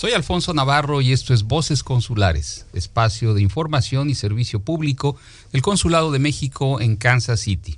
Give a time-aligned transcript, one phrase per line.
[0.00, 5.14] Soy Alfonso Navarro y esto es Voces Consulares, espacio de información y servicio público
[5.52, 7.76] del Consulado de México en Kansas City.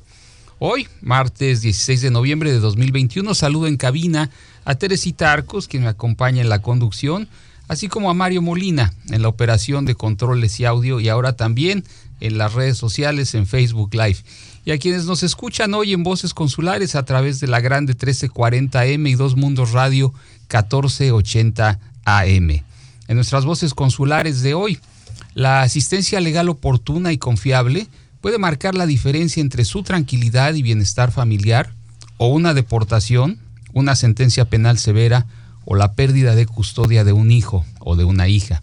[0.61, 4.31] Hoy, martes 16 de noviembre de 2021, saludo en cabina
[4.65, 7.27] a Teresita Arcos, quien me acompaña en la conducción,
[7.67, 11.83] así como a Mario Molina en la operación de controles y audio y ahora también
[12.21, 14.19] en las redes sociales en Facebook Live.
[14.65, 19.11] Y a quienes nos escuchan hoy en Voces Consulares a través de la Grande 1340M
[19.11, 22.63] y Dos Mundos Radio 1480 AM.
[23.09, 24.79] En nuestras voces consulares de hoy,
[25.35, 27.87] la asistencia legal oportuna y confiable
[28.21, 31.73] puede marcar la diferencia entre su tranquilidad y bienestar familiar
[32.19, 33.39] o una deportación,
[33.73, 35.27] una sentencia penal severa
[35.65, 38.63] o la pérdida de custodia de un hijo o de una hija.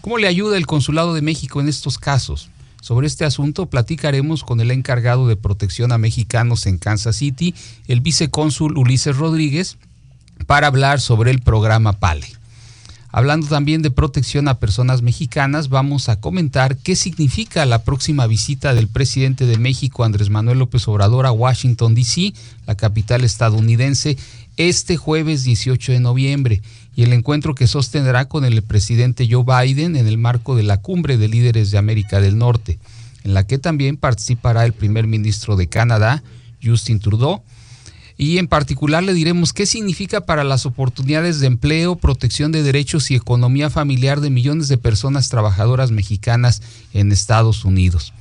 [0.00, 2.50] ¿Cómo le ayuda el Consulado de México en estos casos?
[2.80, 7.54] Sobre este asunto platicaremos con el encargado de protección a mexicanos en Kansas City,
[7.88, 9.76] el vicecónsul Ulises Rodríguez,
[10.46, 12.26] para hablar sobre el programa PALE.
[13.10, 18.74] Hablando también de protección a personas mexicanas, vamos a comentar qué significa la próxima visita
[18.74, 22.34] del presidente de México, Andrés Manuel López Obrador, a Washington, D.C.,
[22.66, 24.18] la capital estadounidense,
[24.58, 26.60] este jueves 18 de noviembre,
[26.94, 30.82] y el encuentro que sostendrá con el presidente Joe Biden en el marco de la
[30.82, 32.78] cumbre de líderes de América del Norte,
[33.24, 36.22] en la que también participará el primer ministro de Canadá,
[36.62, 37.42] Justin Trudeau,
[38.20, 43.12] y en particular le diremos qué significa para las oportunidades de empleo, protección de derechos
[43.12, 46.60] y economía familiar de millones de personas trabajadoras mexicanas
[46.92, 48.12] en Estados Unidos.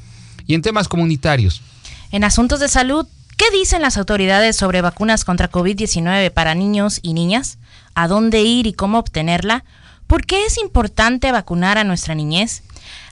[0.45, 1.63] Y en temas comunitarios.
[2.11, 7.13] En asuntos de salud, ¿qué dicen las autoridades sobre vacunas contra COVID-19 para niños y
[7.13, 7.57] niñas?
[7.95, 9.65] ¿A dónde ir y cómo obtenerla?
[10.05, 12.61] ¿Por qué es importante vacunar a nuestra niñez?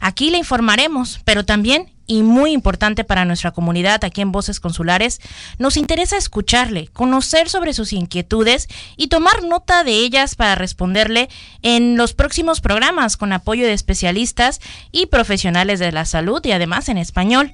[0.02, 5.22] Aquí le informaremos, pero también y muy importante para nuestra comunidad aquí en Voces Consulares,
[5.58, 11.30] nos interesa escucharle, conocer sobre sus inquietudes y tomar nota de ellas para responderle
[11.62, 16.90] en los próximos programas con apoyo de especialistas y profesionales de la salud y además
[16.90, 17.54] en español.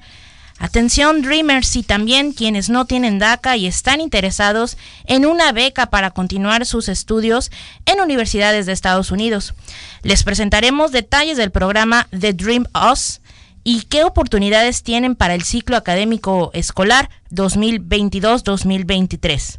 [0.58, 6.10] Atención Dreamers y también quienes no tienen DACA y están interesados en una beca para
[6.12, 7.50] continuar sus estudios
[7.84, 9.54] en universidades de Estados Unidos.
[10.02, 13.21] Les presentaremos detalles del programa The Dream Us
[13.64, 19.58] y qué oportunidades tienen para el ciclo académico escolar 2022-2023.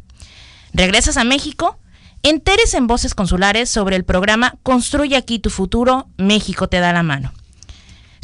[0.72, 1.78] ¿Regresas a México?
[2.22, 7.02] Enteres en Voces Consulares sobre el programa Construye aquí tu futuro, México te da la
[7.02, 7.32] mano.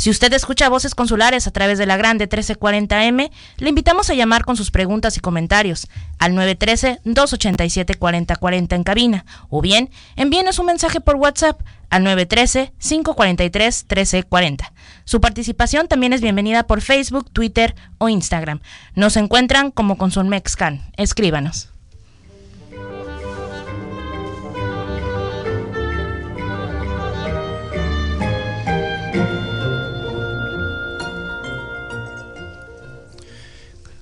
[0.01, 4.47] Si usted escucha voces consulares a través de la grande 1340M, le invitamos a llamar
[4.47, 5.89] con sus preguntas y comentarios
[6.19, 14.73] al 913-287-4040 en cabina o bien envíenos un mensaje por WhatsApp al 913-543-1340.
[15.05, 18.61] Su participación también es bienvenida por Facebook, Twitter o Instagram.
[18.95, 20.91] Nos encuentran como Consulmexcan.
[20.97, 21.71] Escríbanos.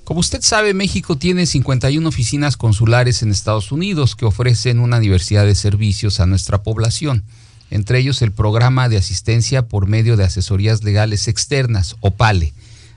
[0.09, 5.45] Como usted sabe, México tiene 51 oficinas consulares en Estados Unidos que ofrecen una diversidad
[5.45, 7.25] de servicios a nuestra población,
[7.71, 12.53] entre ellos el programa de asistencia por medio de asesorías legales externas, o PALE.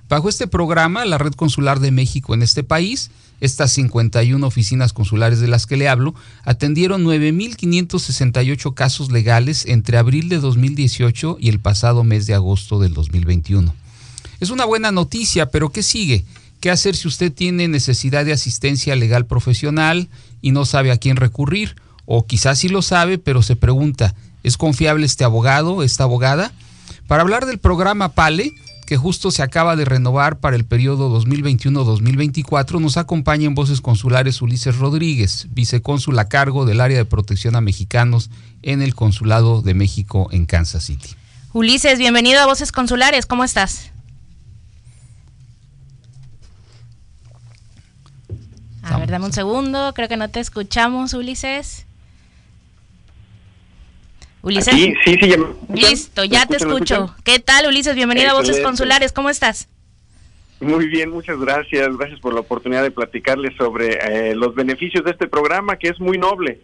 [0.09, 5.40] Bajo este programa, la Red Consular de México en este país, estas 51 oficinas consulares
[5.40, 11.59] de las que le hablo, atendieron 9.568 casos legales entre abril de 2018 y el
[11.59, 13.74] pasado mes de agosto del 2021.
[14.40, 16.26] Es una buena noticia, pero ¿qué sigue?
[16.59, 20.09] ¿Qué hacer si usted tiene necesidad de asistencia legal profesional
[20.42, 21.76] y no sabe a quién recurrir?
[22.06, 26.52] O quizás sí lo sabe, pero se pregunta, ¿es confiable este abogado, esta abogada?
[27.07, 28.53] Para hablar del programa PALE,
[28.91, 34.41] que justo se acaba de renovar para el periodo 2021-2024, nos acompaña en Voces Consulares
[34.41, 38.29] Ulises Rodríguez, vicecónsul a cargo del área de protección a mexicanos
[38.63, 41.09] en el Consulado de México en Kansas City.
[41.53, 43.91] Ulises, bienvenido a Voces Consulares, ¿cómo estás?
[48.84, 51.85] A ver, dame un segundo, creo que no te escuchamos, Ulises.
[54.41, 54.73] Ulises.
[54.73, 55.35] Sí, sí, sí.
[55.73, 57.16] Listo, ya te escucho.
[57.23, 57.96] ¿Qué tal, Ulises?
[57.96, 59.67] Bienvenido a Voces Consulares, ¿cómo estás?
[60.59, 61.97] Muy bien, muchas gracias.
[61.97, 65.99] Gracias por la oportunidad de platicarles sobre eh, los beneficios de este programa, que es
[65.99, 66.59] muy noble.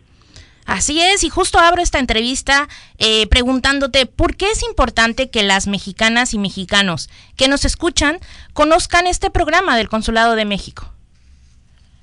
[0.65, 5.65] Así es, y justo abro esta entrevista eh, preguntándote por qué es importante que las
[5.65, 8.19] mexicanas y mexicanos que nos escuchan
[8.53, 10.91] conozcan este programa del Consulado de México.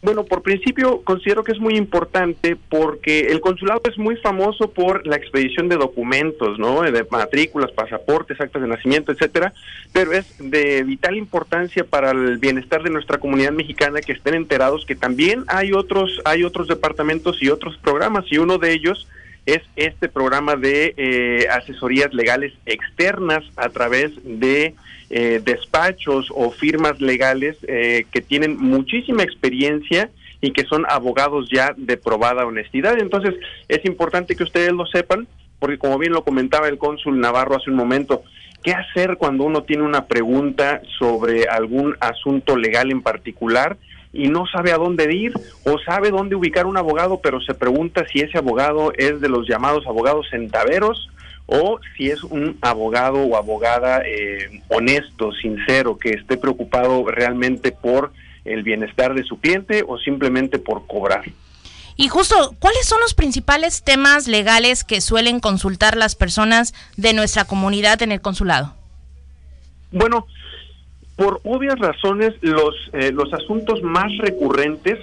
[0.05, 5.07] Bueno, por principio considero que es muy importante porque el consulado es muy famoso por
[5.07, 6.83] la expedición de documentos, ¿no?
[6.83, 9.55] De matrículas, pasaportes, actas de nacimiento, etcétera,
[9.95, 14.85] pero es de vital importancia para el bienestar de nuestra comunidad mexicana que estén enterados
[14.85, 19.09] que también hay otros hay otros departamentos y otros programas y uno de ellos
[19.47, 24.75] es este programa de eh, asesorías legales externas a través de
[25.17, 31.73] eh, despachos o firmas legales eh, que tienen muchísima experiencia y que son abogados ya
[31.77, 32.99] de probada honestidad.
[32.99, 33.37] Entonces,
[33.69, 35.29] es importante que ustedes lo sepan,
[35.61, 38.25] porque como bien lo comentaba el cónsul Navarro hace un momento,
[38.65, 43.77] ¿qué hacer cuando uno tiene una pregunta sobre algún asunto legal en particular?
[44.17, 45.33] y no sabe a dónde ir
[45.65, 49.49] o sabe dónde ubicar un abogado, pero se pregunta si ese abogado es de los
[49.49, 51.11] llamados abogados centaveros
[51.47, 58.13] o si es un abogado o abogada eh, honesto, sincero, que esté preocupado realmente por
[58.45, 61.25] el bienestar de su cliente o simplemente por cobrar.
[61.97, 67.45] Y justo, ¿cuáles son los principales temas legales que suelen consultar las personas de nuestra
[67.45, 68.75] comunidad en el consulado?
[69.93, 70.27] Bueno,
[71.17, 74.99] por obvias razones, los, eh, los asuntos más recurrentes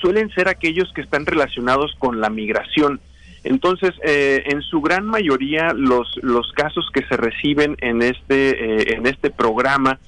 [0.00, 3.00] suelen ser aquellos que están relacionados con la migración.
[3.48, 8.94] Entonces, eh, en su gran mayoría, los, los casos que se reciben en este, eh,
[8.96, 9.98] en este programa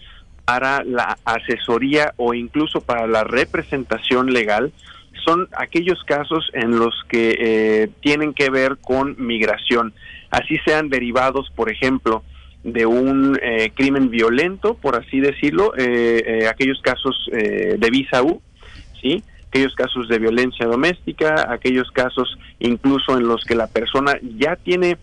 [0.44, 4.72] para la asesoría o incluso para la representación legal
[5.24, 9.92] son aquellos casos en los que tienen que ver con migración.
[10.30, 12.22] Así sean derivados, por ejemplo,
[12.62, 18.40] de un eh, crimen violento, por así decirlo, eh, eh, aquellos casos de visa U,
[19.00, 19.22] ¿sí?
[19.50, 24.96] Aquellos casos de violencia doméstica, aquellos casos incluso en los que la persona ya tiene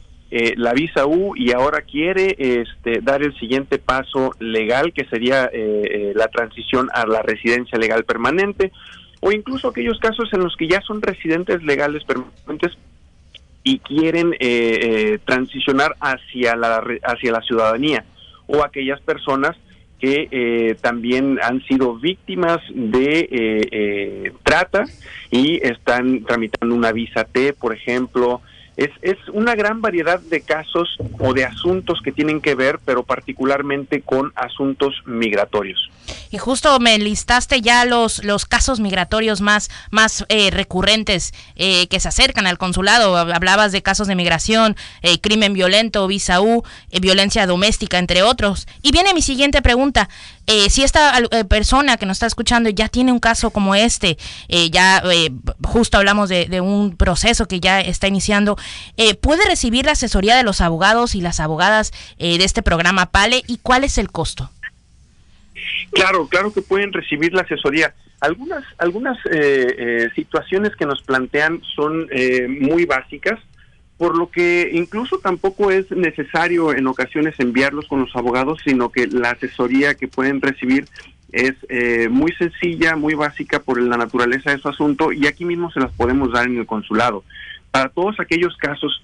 [0.58, 5.50] la visa U y ahora quiere este, dar el siguiente paso legal, que sería
[6.16, 8.74] la transición a la residencia legal permanente,
[9.22, 12.78] o incluso aquellos casos en los que ya son residentes legales permanentes,
[13.68, 18.06] y quieren eh, eh, transicionar hacia la, hacia la ciudadanía
[18.48, 19.58] o aquellas personas
[20.00, 24.84] que eh, también han sido víctimas de trata
[25.32, 28.42] y están tramitando una visa T, por ejemplo,
[28.78, 33.04] es, es una gran variedad de casos o de asuntos que tienen que ver, pero
[33.04, 35.90] particularmente con asuntos migratorios.
[36.30, 42.00] Y justo me listaste ya los, los casos migratorios más, más eh, recurrentes eh, que
[42.00, 43.18] se acercan al consulado.
[43.18, 46.64] Hablabas de casos de migración, eh, crimen violento, visa U,
[47.02, 48.68] violencia doméstica, entre otros.
[48.82, 50.10] Y viene mi siguiente pregunta.
[50.70, 51.14] si esta
[51.50, 54.18] persona que nos está escuchando ya tiene un caso como este,
[54.72, 55.04] ya
[55.62, 58.58] justo hablamos de, un proceso que ya está iniciando,
[58.98, 63.08] eh, ¿puede recibir la asesoría de los abogados y las abogadas eh, de este programa
[63.08, 64.50] PALE y cuál es el costo?
[65.92, 67.94] Claro, claro que pueden recibir la asesoría.
[68.20, 72.10] Algunas, algunas eh, situaciones que nos plantean son
[72.60, 73.40] muy básicas,
[73.98, 79.08] por lo que incluso tampoco es necesario en ocasiones enviarlos con los abogados, sino que
[79.08, 80.86] la asesoría que pueden recibir
[81.32, 81.54] es
[82.10, 85.92] muy sencilla, muy básica por la naturaleza de su asunto y aquí mismo se las
[85.92, 87.24] podemos dar en el consulado
[87.72, 89.04] para todos aquellos casos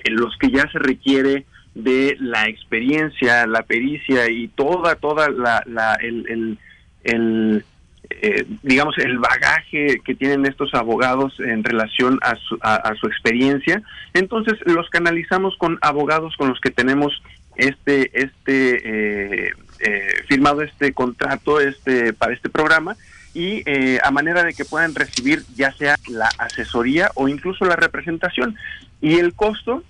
[0.00, 5.98] en los que ya se requiere de la experiencia, la pericia y toda, toda la,
[6.00, 6.58] el,
[7.04, 7.64] el,
[8.08, 13.82] eh, digamos, el bagaje que tienen estos abogados en relación a su, a, su experiencia.
[14.14, 17.22] Entonces los canalizamos con abogados con los que tenemos
[17.56, 22.96] este, este, eh, eh, firmado este contrato, este, para este programa
[23.36, 27.76] y eh, a manera de que puedan recibir ya sea la asesoría o incluso la
[27.76, 28.56] representación.
[29.02, 29.84] Y el costo,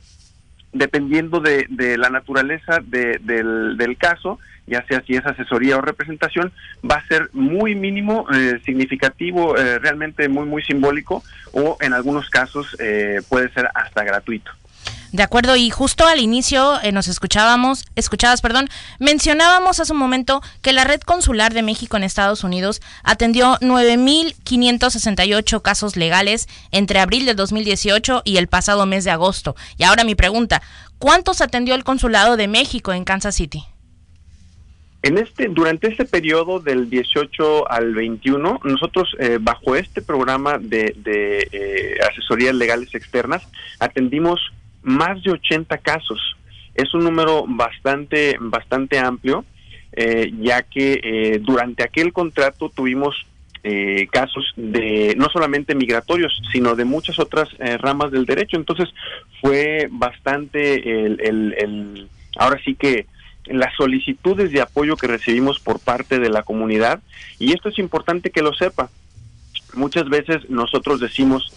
[0.72, 6.50] dependiendo de, la naturaleza del, del, caso, ya sea si es asesoría o representación,
[6.84, 11.22] va a ser muy mínimo, eh, significativo, eh, realmente muy, muy simbólico
[11.52, 12.76] o en algunos casos
[13.28, 14.50] puede ser hasta gratuito.
[15.12, 20.42] De acuerdo, y justo al inicio eh, nos escuchábamos, escuchabas, perdón, mencionábamos hace un momento
[20.62, 27.26] que la red consular de México en Estados Unidos atendió 9.568 casos legales entre abril
[27.26, 29.54] de 2018 y el pasado mes de agosto.
[29.78, 30.62] Y ahora mi pregunta,
[30.98, 33.64] ¿cuántos atendió el consulado de México en Kansas City?
[35.02, 40.96] En este, durante este periodo del 18 al 21, nosotros eh, bajo este programa de,
[41.52, 43.46] eh, asesorías legales externas
[43.78, 44.40] atendimos
[44.86, 46.36] más de 80 casos.
[46.74, 49.44] Es un número bastante, bastante amplio,
[49.92, 53.26] eh, ya que eh, durante aquel contrato tuvimos
[53.64, 57.48] eh, casos de no solamente migratorios, sino de muchas otras
[57.80, 58.56] ramas del derecho.
[58.56, 58.88] Entonces
[59.40, 63.06] fue bastante el, el, ahora sí que
[63.46, 67.00] las solicitudes de apoyo que recibimos por parte de la comunidad
[67.40, 68.88] y esto es importante que lo sepa.
[69.74, 71.52] Muchas veces nosotros decimos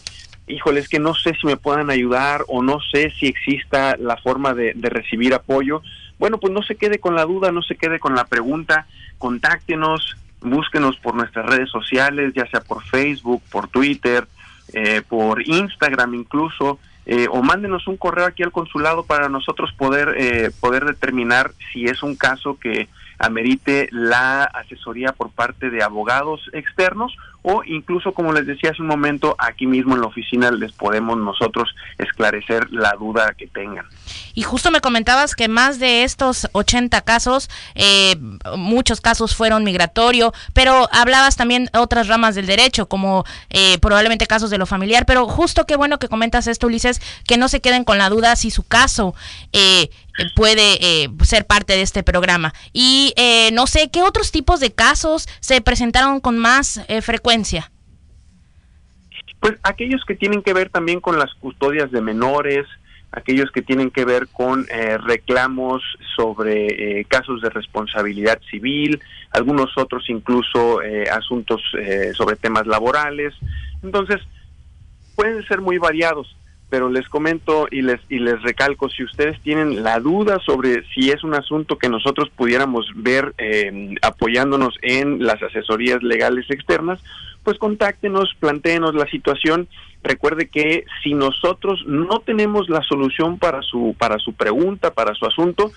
[0.50, 4.18] híjole, es que no sé si me puedan ayudar o no sé si exista la
[4.18, 5.82] forma de, recibir apoyo.
[6.18, 8.88] Bueno, pues no se quede con la duda, no se quede con la pregunta,
[9.20, 14.28] contáctenos, búsquenos por nuestras redes sociales, ya sea por Facebook, por Twitter,
[14.74, 16.80] eh, por Instagram incluso.
[17.06, 21.86] eh, o mándenos un correo aquí al consulado para nosotros poder eh, poder determinar si
[21.86, 22.88] es un caso que
[23.18, 28.88] amerite la asesoría por parte de abogados externos o incluso, como les decía hace un
[28.88, 33.86] momento, aquí mismo en la oficina les podemos nosotros esclarecer la duda que tengan.
[34.34, 38.16] Y justo me comentabas que más de estos 80 casos, eh,
[38.58, 44.50] muchos casos fueron migratorio, pero hablabas también otras ramas del derecho, como eh, probablemente casos
[44.50, 47.84] de lo familiar, pero justo qué bueno que comentas esto, Ulises, que no se queden
[47.84, 49.16] con la duda si su caso
[49.54, 49.90] eh,
[50.36, 52.54] puede ser parte de este programa.
[52.74, 53.14] Y
[53.54, 57.29] no sé, ¿qué otros tipos de casos se presentaron con más frecuencia?
[59.40, 62.66] Pues aquellos que tienen que ver también con las custodias de menores,
[63.12, 65.82] aquellos que tienen que ver con eh, reclamos
[66.16, 69.00] sobre eh, casos de responsabilidad civil,
[69.32, 71.62] algunos otros incluso eh, asuntos
[72.14, 73.34] sobre temas laborales.
[73.82, 74.18] Entonces,
[75.16, 76.36] pueden ser muy variados,
[76.70, 81.10] pero les comento y les, y les recalco, si ustedes tienen la duda sobre si
[81.10, 83.34] es un asunto que nosotros pudiéramos ver
[84.02, 87.00] apoyándonos en las asesorías legales externas,
[87.44, 89.68] pues contáctenos, plantéenos la situación.
[90.04, 95.26] Recuerde que si nosotros no tenemos la solución para su para su pregunta, para su
[95.26, 95.72] asunto,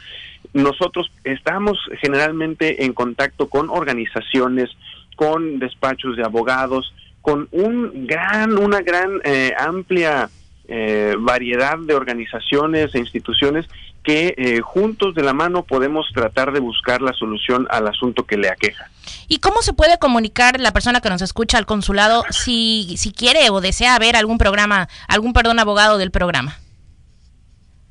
[0.52, 4.70] nosotros estamos generalmente en contacto con organizaciones,
[5.16, 10.28] con despachos de abogados, con un gran una gran eh, amplia
[10.74, 13.66] eh, variedad de organizaciones e instituciones
[14.02, 18.38] que eh, juntos de la mano podemos tratar de buscar la solución al asunto que
[18.38, 18.88] le aqueja.
[19.28, 23.50] ¿Y cómo se puede comunicar la persona que nos escucha al consulado si, si quiere
[23.50, 26.56] o desea ver algún programa, algún perdón abogado del programa?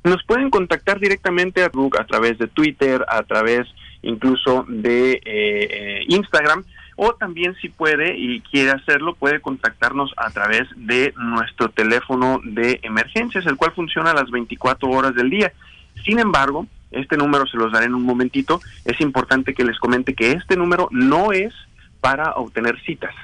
[0.02, 3.68] Nos pueden contactar directamente a, a través de Twitter, a través
[4.02, 6.64] incluso de eh, eh, Instagram,
[7.04, 12.78] o también si puede y quiere hacerlo, puede contactarnos a través de nuestro teléfono de
[12.84, 15.52] emergencias, el cual funciona las 24 horas del día.
[16.04, 20.14] Sin embargo, este número se los daré en un momentito, es importante que les comente
[20.14, 21.52] que este número no es
[22.00, 23.14] para obtener citas.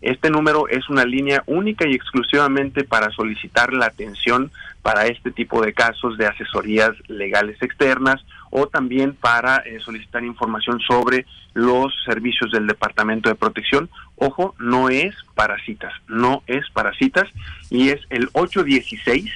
[0.00, 5.60] Este número es una línea única y exclusivamente para solicitar la atención para este tipo
[5.60, 8.24] de casos de asesorías legales externas
[8.56, 13.90] o también para eh, solicitar información sobre los servicios del Departamento de Protección.
[14.14, 17.28] Ojo, no es para citas, no es para citas
[17.68, 19.28] y es el 816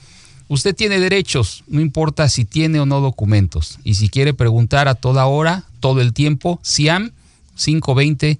[0.48, 3.78] Usted tiene derechos, no importa si tiene o no documentos.
[3.82, 7.12] Y si quiere preguntar a toda hora, todo el tiempo, SIAM
[7.56, 8.38] 520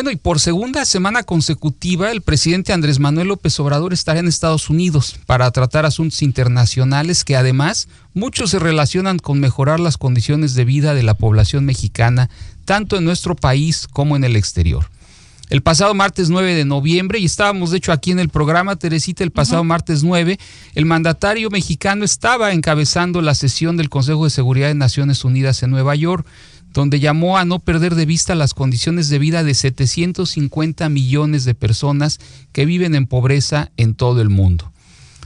[0.00, 4.70] Bueno, y por segunda semana consecutiva, el presidente Andrés Manuel López Obrador estará en Estados
[4.70, 10.64] Unidos para tratar asuntos internacionales que además muchos se relacionan con mejorar las condiciones de
[10.64, 12.30] vida de la población mexicana,
[12.64, 14.86] tanto en nuestro país como en el exterior.
[15.50, 19.22] El pasado martes 9 de noviembre, y estábamos de hecho aquí en el programa, Teresita,
[19.22, 20.38] el pasado martes 9,
[20.76, 25.72] el mandatario mexicano estaba encabezando la sesión del Consejo de Seguridad de Naciones Unidas en
[25.72, 26.24] Nueva York,
[26.72, 31.54] donde llamó a no perder de vista las condiciones de vida de 750 millones de
[31.54, 32.18] personas
[32.52, 34.72] que viven en pobreza en todo el mundo.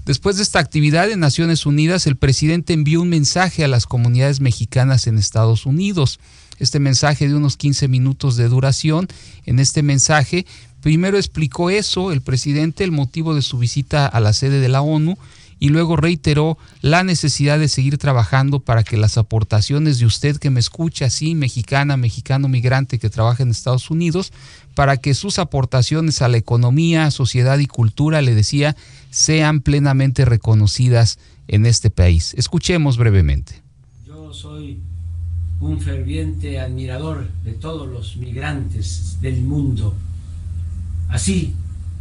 [0.07, 4.41] Después de esta actividad en Naciones Unidas, el presidente envió un mensaje a las comunidades
[4.41, 6.19] mexicanas en Estados Unidos
[6.59, 9.09] este mensaje de unos 15 minutos de duración.
[9.45, 10.47] En este mensaje,
[10.81, 14.83] primero explicó eso, el presidente, el motivo de su visita a la sede de la
[14.83, 15.19] ONU,
[15.65, 20.51] y luego reiteró la necesidad de seguir trabajando para que las aportaciones de usted que
[20.51, 24.31] me escucha, sí, mexicana, mexicano migrante que trabaja en Estados Unidos,
[24.75, 28.77] para que sus aportaciones a la economía, sociedad y cultura, le decía,
[29.09, 31.19] sean plenamente reconocidas
[31.49, 32.35] en este país.
[32.37, 33.63] Escuchemos brevemente.
[34.07, 34.81] Yo soy
[35.61, 39.95] un ferviente admirador de todos los migrantes del mundo.
[41.09, 41.55] Así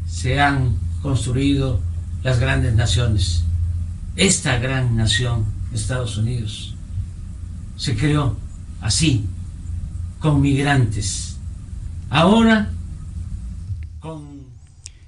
[0.05, 1.79] se han construido
[2.23, 3.45] las grandes naciones.
[4.15, 6.75] Esta gran nación, Estados Unidos,
[7.77, 8.37] se creó
[8.81, 9.25] así,
[10.19, 11.37] con migrantes.
[12.09, 12.71] Ahora,
[13.99, 14.43] con...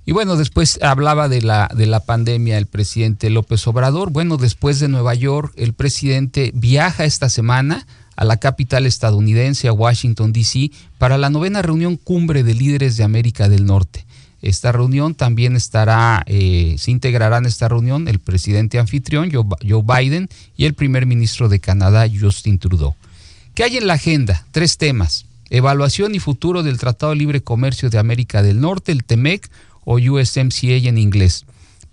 [0.06, 4.12] Y bueno, después hablaba de la, de la pandemia el presidente López Obrador.
[4.12, 7.86] Bueno, después de Nueva York, el presidente viaja esta semana
[8.16, 13.04] a la capital estadounidense, a Washington, D.C., para la novena reunión cumbre de líderes de
[13.04, 14.06] América del Norte.
[14.46, 20.30] Esta reunión también estará, eh, se integrará en esta reunión el presidente anfitrión, Joe Biden,
[20.56, 22.94] y el primer ministro de Canadá, Justin Trudeau.
[23.56, 24.46] ¿Qué hay en la agenda?
[24.52, 25.26] Tres temas.
[25.50, 29.50] Evaluación y futuro del Tratado de Libre Comercio de América del Norte, el TEMEC
[29.84, 31.46] o USMCA en inglés.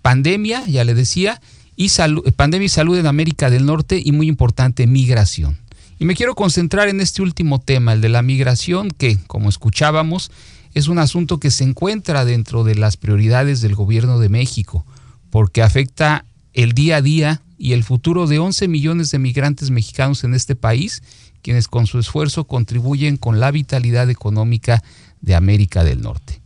[0.03, 1.41] Pandemia, ya le decía,
[1.75, 1.89] y
[2.35, 5.57] pandemia y salud en América del Norte y muy importante, migración.
[5.97, 10.29] Y me quiero concentrar en este último tema, el de la migración, que, como escuchábamos,
[10.73, 14.85] es un asunto que se encuentra dentro de las prioridades del gobierno de México,
[15.29, 20.23] porque afecta el día a día y el futuro de 11 millones de migrantes mexicanos
[20.23, 21.03] en este país,
[21.41, 24.83] quienes con su esfuerzo contribuyen con la vitalidad económica
[25.21, 26.41] de América del Norte.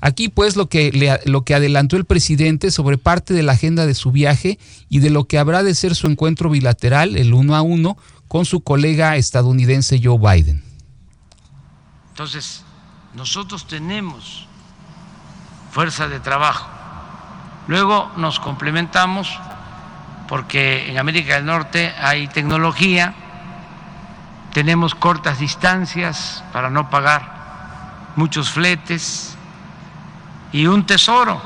[0.00, 3.94] Aquí pues lo que, lo que adelantó el presidente sobre parte de la agenda de
[3.94, 7.62] su viaje y de lo que habrá de ser su encuentro bilateral, el uno a
[7.62, 7.96] uno,
[8.28, 10.62] con su colega estadounidense Joe Biden.
[12.10, 12.62] Entonces,
[13.18, 14.46] nosotros tenemos
[15.72, 16.68] fuerza de trabajo.
[17.66, 19.36] Luego nos complementamos
[20.28, 23.14] porque en América del Norte hay tecnología,
[24.52, 29.36] tenemos cortas distancias para no pagar muchos fletes
[30.52, 31.42] y un tesoro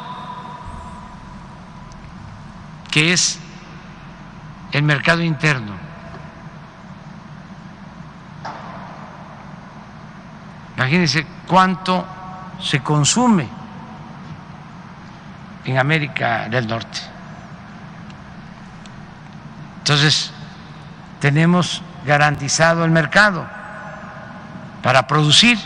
[2.90, 3.40] que es
[4.72, 5.72] el mercado interno.
[10.76, 12.02] Imagínense cuánto
[12.62, 13.46] se consume
[15.66, 16.98] en América del Norte.
[19.76, 20.30] Entonces,
[21.20, 23.46] tenemos garantizado el mercado
[24.82, 25.58] para producir.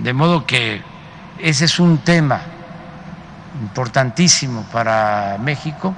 [0.00, 0.82] De modo que
[1.38, 2.42] ese es un tema
[3.62, 5.94] importantísimo para México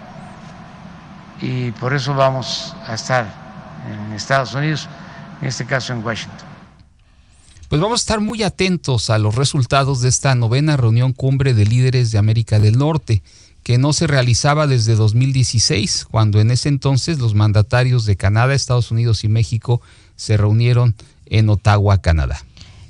[1.40, 3.43] y por eso vamos a estar
[3.90, 4.88] en Estados Unidos,
[5.40, 6.48] en este caso en Washington.
[7.68, 11.64] Pues vamos a estar muy atentos a los resultados de esta novena reunión cumbre de
[11.64, 13.22] líderes de América del Norte,
[13.62, 18.90] que no se realizaba desde 2016, cuando en ese entonces los mandatarios de Canadá, Estados
[18.90, 19.80] Unidos y México
[20.16, 20.94] se reunieron
[21.26, 22.44] en Ottawa, Canadá.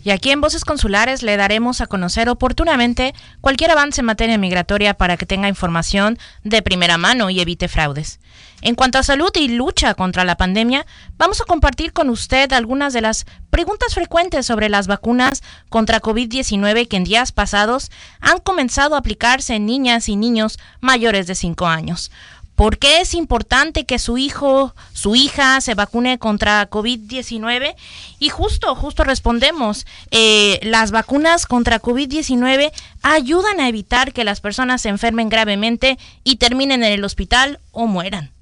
[0.05, 4.93] Y aquí en Voces Consulares le daremos a conocer oportunamente cualquier avance en materia migratoria
[4.93, 8.21] para que tenga información de primera mano y evite fraudes.
[8.61, 10.85] En cuanto a salud y lucha contra la pandemia,
[11.17, 16.87] vamos a compartir con usted algunas de las preguntas frecuentes sobre las vacunas contra COVID-19
[16.87, 17.91] que en días pasados
[18.21, 22.11] han comenzado a aplicarse en niñas y niños mayores de 5 años.
[22.55, 27.75] ¿Por qué es importante que su hijo, su hija se vacune contra COVID-19?
[28.21, 32.71] Y justo, justo respondemos, eh, las vacunas contra COVID-19
[33.03, 37.87] ayudan a evitar que las personas se enfermen gravemente y terminen en el hospital o
[37.87, 38.34] mueran.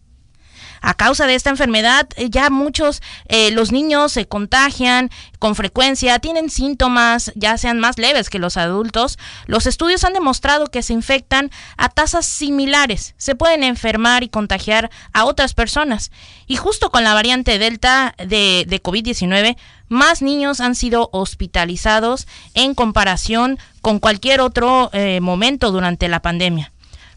[0.83, 6.19] A causa de esta enfermedad, eh, ya muchos, eh, los niños se contagian con frecuencia,
[6.19, 9.19] tienen síntomas, ya sean más leves que los adultos.
[9.47, 14.91] Los estudios han demostrado que se infectan a tasas similares, se pueden enfermar y contagiar
[15.13, 16.11] a otras personas.
[16.47, 19.57] Y justo con la variante Delta de, de COVID-19,
[19.89, 26.73] más niños han sido hospitalizados en comparación con cualquier otro eh, momento durante la pandemia.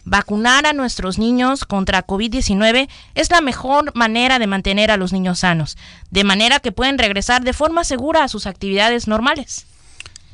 [0.06, 5.40] Vacunar a nuestros niños contra COVID-19 es la mejor manera de mantener a los niños
[5.40, 5.78] sanos,
[6.12, 9.66] de manera que pueden regresar de forma segura a sus actividades normales.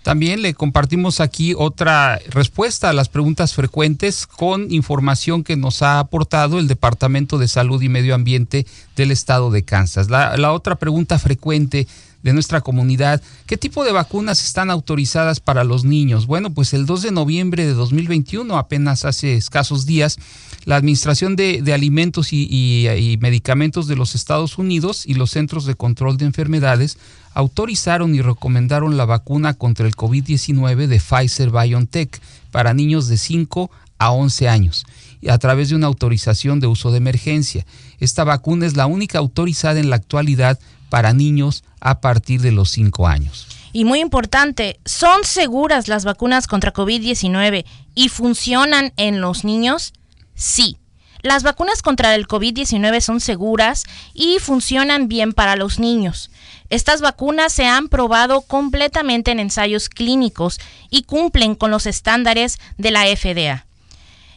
[0.04, 6.00] También le compartimos aquí otra respuesta a las preguntas frecuentes con información que nos ha
[6.00, 10.10] aportado el Departamento de Salud y Medio Ambiente del Estado de Kansas.
[10.10, 11.88] La, la otra pregunta frecuente
[12.24, 13.22] de nuestra comunidad.
[13.46, 16.28] ¿Qué tipo de vacunas están autorizadas para los niños?
[16.28, 20.18] Bueno, pues el 2 de noviembre de 2021, apenas hace escasos días,
[20.66, 26.18] la Administración de, Alimentos y, Medicamentos de los Estados Unidos y los Centros de Control
[26.18, 26.98] de Enfermedades
[27.34, 33.72] autorizaron y recomendaron la vacuna contra el COVID-19 de Pfizer BioNTech para niños de 5
[33.98, 34.86] a 11 años
[35.30, 37.66] a través de una autorización de uso de emergencia.
[38.00, 42.72] Esta vacuna es la única autorizada en la actualidad para niños a partir de los
[42.72, 43.48] 5 años.
[43.74, 49.94] Y muy importante, ¿son seguras las vacunas contra COVID-19 y funcionan en los niños?
[50.36, 50.78] Sí.
[51.22, 56.32] Las vacunas contra el COVID-19 son seguras y funcionan bien para los niños.
[56.70, 62.92] Estas vacunas se han probado completamente en ensayos clínicos y cumplen con los estándares de
[62.92, 63.66] la FDA,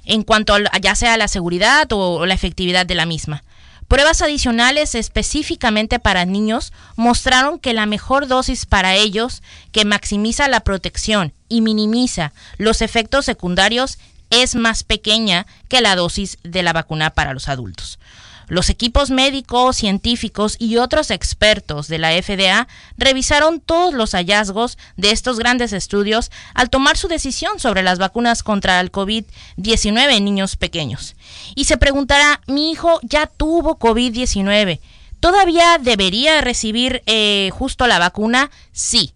[0.05, 3.43] en cuanto a ya sea la seguridad o la efectividad de la misma.
[3.89, 10.61] Pruebas adicionales específicamente para niños mostraron que la mejor dosis para ellos, que maximiza la
[10.61, 13.99] protección y minimiza los efectos secundarios,
[14.31, 17.99] es más pequeña que la dosis de la vacuna para los adultos.
[18.49, 25.11] Los equipos médicos, científicos y otros expertos de la FDA revisaron todos los hallazgos de
[25.11, 30.57] estos grandes estudios al tomar su decisión sobre las vacunas contra el COVID-19 en niños
[30.57, 31.17] pequeños.
[31.55, 34.81] Y se preguntará, mi hijo ya tuvo COVID-19,
[35.21, 38.51] ¿todavía debería recibir eh, justo la vacuna?
[38.73, 39.13] Sí.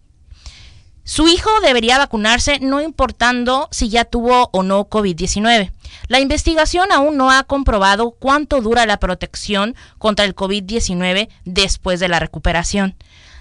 [1.03, 5.71] Su hijo debería vacunarse no importando si ya tuvo o no COVID-19.
[6.07, 12.09] La investigación aún no ha comprobado cuánto dura la protección contra el COVID-19 después de
[12.09, 12.95] la recuperación.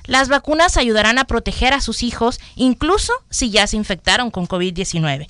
[0.05, 5.27] Las vacunas ayudarán a proteger a sus hijos incluso si ya se infectaron con COVID-19.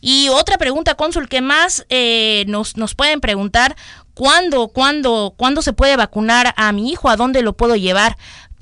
[0.00, 3.76] Y otra pregunta, cónsul, que más eh, nos, nos pueden preguntar,
[4.14, 7.08] ¿cuándo, cuándo, ¿cuándo se puede vacunar a mi hijo?
[7.08, 8.16] ¿A dónde lo puedo llevar?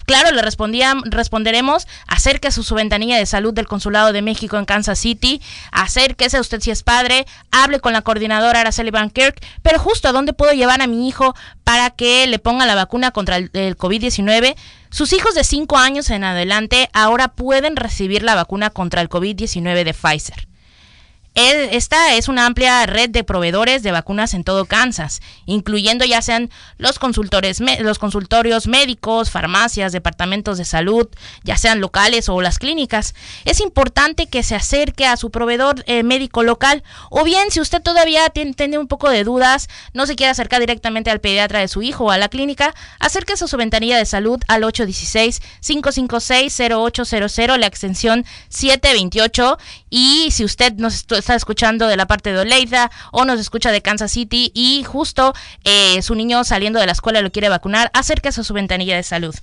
[0.07, 5.01] Claro, le responderemos, acérquese a su ventanilla de salud del Consulado de México en Kansas
[5.01, 5.43] City,
[5.73, 10.13] acérquese usted si es padre, hable con la coordinadora Araceli Van Kirk, pero justo a
[10.13, 13.77] dónde puedo llevar a mi hijo para que le ponga la vacuna contra el, el
[13.77, 14.55] COVID-19.
[14.91, 19.83] Sus hijos de 5 años en adelante ahora pueden recibir la vacuna contra el COVID-19
[19.83, 20.47] de Pfizer.
[21.39, 26.49] Esta es una amplia red de proveedores de vacunas en todo Kansas, incluyendo ya sean
[26.79, 31.07] los consultores, los consultorios médicos, farmacias, departamentos de salud,
[31.45, 33.15] ya sean locales o las clínicas.
[33.45, 37.83] Es importante que se acerque a su proveedor eh, médico local, o bien si usted
[37.83, 41.69] todavía tiene, tiene, un poco de dudas, no se quiere acercar directamente al pediatra de
[41.69, 47.67] su hijo o a la clínica, acérquese a su ventanilla de salud al 816-556-0800, la
[47.67, 49.59] extensión 728,
[49.91, 53.83] y si usted nos está escuchando de la parte de Oleida o nos escucha de
[53.83, 55.35] Kansas City y justo
[55.65, 59.03] eh, su niño saliendo de la escuela lo quiere vacunar, acérquese a su ventanilla de
[59.03, 59.35] salud.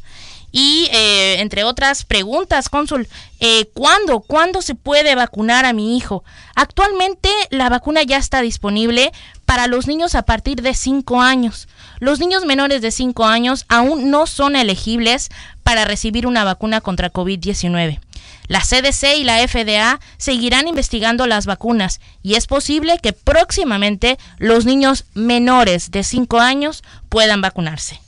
[0.53, 3.09] Y eh, entre otras preguntas, cónsul,
[3.41, 6.23] eh, ¿cuándo, ¿cuándo se puede vacunar a mi hijo?
[6.55, 9.11] Actualmente la vacuna ya está disponible
[9.45, 11.67] para los niños a partir de 5 años.
[11.99, 15.31] Los niños menores de 5 años aún no son elegibles
[15.63, 17.99] para recibir una vacuna contra COVID-19.
[18.47, 24.65] La CDC y la FDA seguirán investigando las vacunas y es posible que próximamente los
[24.65, 27.99] niños menores de 5 años puedan vacunarse.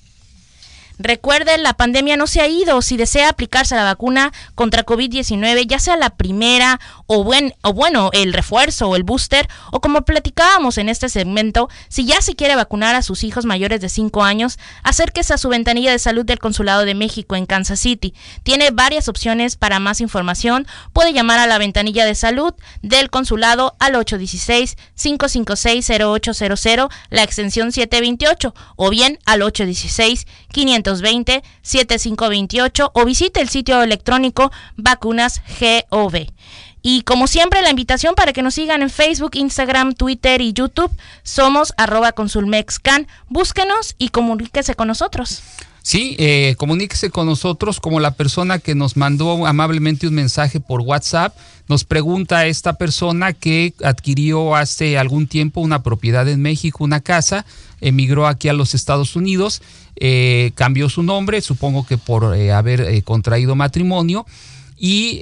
[0.97, 2.81] Recuerden, la pandemia no se ha ido.
[2.81, 8.11] Si desea aplicarse la vacuna contra COVID-19, ya sea la primera o, buen, o bueno,
[8.13, 12.55] el refuerzo o el booster, o como platicábamos en este segmento, si ya se quiere
[12.55, 16.39] vacunar a sus hijos mayores de 5 años, acérquese a su ventanilla de salud del
[16.39, 18.13] Consulado de México en Kansas City.
[18.43, 20.67] Tiene varias opciones para más información.
[20.93, 28.89] Puede llamar a la ventanilla de salud del consulado al 816-556-0800, la extensión 728, o
[28.89, 35.41] bien al 816 500 520-7528 o visite el sitio electrónico Vacunas
[35.91, 36.27] GOV.
[36.87, 40.91] Y como siempre, la invitación para que nos sigan en Facebook, Instagram, Twitter y YouTube.
[41.23, 43.07] Somos arroba consulmexcan.
[43.27, 45.41] Búsquenos y comuníquese con nosotros.
[45.85, 50.81] Sí, eh, comuníquese con nosotros como la persona que nos mandó amablemente un mensaje por
[50.81, 51.37] WhatsApp.
[51.67, 57.45] Nos pregunta esta persona que adquirió hace algún tiempo una propiedad en México, una casa,
[57.81, 59.61] emigró aquí a los Estados Unidos
[59.97, 64.25] eh, cambió su nombre, supongo que por eh, haber eh, contraído matrimonio,
[64.77, 65.21] y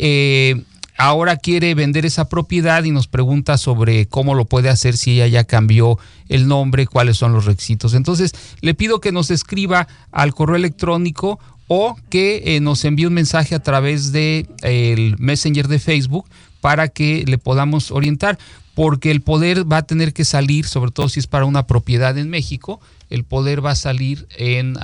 [1.03, 5.27] ahora quiere vender esa propiedad y nos pregunta sobre cómo lo puede hacer si ella
[5.27, 7.93] ya cambió el nombre, cuáles son los requisitos.
[7.93, 13.15] Entonces, le pido que nos escriba al correo electrónico o que eh, nos envíe un
[13.15, 16.25] mensaje a través de el Messenger de Facebook
[16.61, 18.39] para que le podamos orientar,
[18.73, 22.17] porque el poder va a tener que salir, sobre todo si es para una propiedad
[22.17, 24.77] en México, el poder va a salir en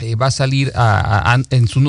[0.00, 0.72] eh, va a salir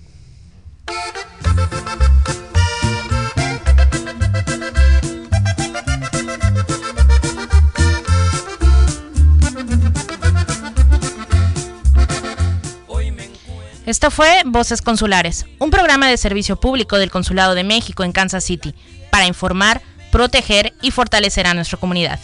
[13.87, 18.43] Esto fue Voces Consulares, un programa de servicio público del Consulado de México en Kansas
[18.43, 18.75] City,
[19.15, 22.19] para informar, proteger y fortalecer a nuestra comunidad.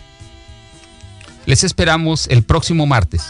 [1.47, 3.23] Les esperamos el próximo martes.